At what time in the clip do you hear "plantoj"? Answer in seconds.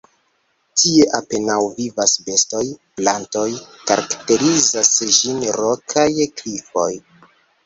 3.01-3.43